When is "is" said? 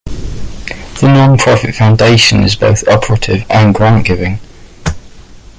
2.41-2.55